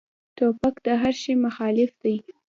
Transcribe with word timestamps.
توپک 0.37 0.75
د 0.85 0.87
هر 1.01 1.13
شي 1.21 1.33
مخالف 1.45 1.91
دی. 2.03 2.15